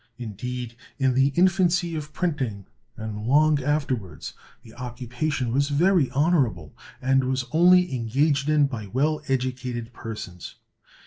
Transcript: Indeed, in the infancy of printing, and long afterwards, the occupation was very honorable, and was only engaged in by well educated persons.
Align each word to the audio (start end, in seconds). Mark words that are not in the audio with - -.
Indeed, 0.17 0.75
in 0.97 1.13
the 1.13 1.27
infancy 1.35 1.95
of 1.95 2.11
printing, 2.11 2.65
and 2.97 3.27
long 3.27 3.61
afterwards, 3.61 4.33
the 4.63 4.73
occupation 4.73 5.51
was 5.53 5.69
very 5.69 6.09
honorable, 6.09 6.73
and 6.99 7.23
was 7.25 7.45
only 7.51 7.93
engaged 7.93 8.49
in 8.49 8.65
by 8.65 8.87
well 8.87 9.21
educated 9.27 9.93
persons. 9.93 10.55